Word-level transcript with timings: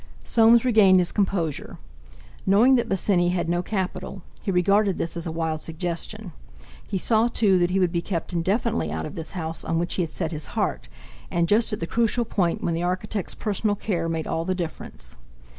Soames 0.23 0.65
regained 0.65 0.97
his 0.97 1.11
composure. 1.11 1.77
Knowing 2.47 2.73
that 2.73 2.89
Bosinney 2.89 3.29
had 3.29 3.47
no 3.47 3.61
capital, 3.61 4.23
he 4.41 4.49
regarded 4.49 4.97
this 4.97 5.15
as 5.15 5.27
a 5.27 5.31
wild 5.31 5.61
suggestion. 5.61 6.31
He 6.87 6.97
saw, 6.97 7.27
too, 7.27 7.59
that 7.59 7.69
he 7.69 7.79
would 7.79 7.91
be 7.91 8.01
kept 8.01 8.33
indefinitely 8.33 8.91
out 8.91 9.05
of 9.05 9.13
this 9.13 9.33
house 9.33 9.63
on 9.63 9.77
which 9.77 9.93
he 9.93 10.01
had 10.01 10.09
set 10.09 10.31
his 10.31 10.47
heart, 10.57 10.89
and 11.29 11.47
just 11.47 11.71
at 11.71 11.81
the 11.81 11.85
crucial 11.85 12.25
point 12.25 12.63
when 12.63 12.73
the 12.73 12.81
architect's 12.81 13.35
personal 13.35 13.75
care 13.75 14.09
made 14.09 14.25
all 14.25 14.43
the 14.43 14.55
difference. 14.55 15.15